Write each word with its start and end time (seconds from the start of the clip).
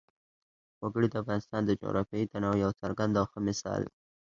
وګړي 0.81 1.07
د 1.09 1.15
افغانستان 1.23 1.61
د 1.65 1.71
جغرافیوي 1.81 2.25
تنوع 2.31 2.55
یو 2.63 2.71
څرګند 2.81 3.13
او 3.19 3.25
ښه 3.31 3.39
مثال 3.47 3.79
دی. 3.87 3.93